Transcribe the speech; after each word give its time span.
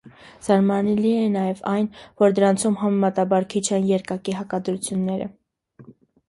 Զարմանալի 0.45 1.09
է 1.17 1.25
նաև 1.33 1.61
այն, 1.71 1.85
որ 2.23 2.33
դրանցում 2.39 2.79
համեմատաբար 2.79 3.47
քիչ 3.55 3.63
են 3.79 3.87
երկակի 3.91 4.37
հակադրությունները։ 4.41 5.31